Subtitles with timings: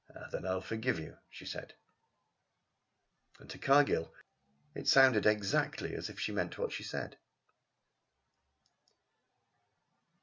[0.31, 1.75] "Then I will forgive you," she said.
[3.37, 4.11] And to Cargill
[4.73, 7.19] it sounded exactly as if she meant what she said.